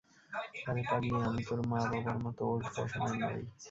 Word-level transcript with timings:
আরে 0.69 0.81
পাগলি, 0.89 1.09
আমি 1.27 1.41
তোর 1.47 1.59
মা-বাবার 1.71 2.17
মতো 2.25 2.41
ওল্ড 2.51 2.65
ফ্যাশনের 2.73 3.15
নই! 3.23 3.41